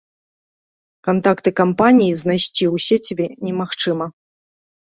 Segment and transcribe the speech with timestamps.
[1.07, 4.13] Кантакты кампаній знайсці у сеціве немагчыма.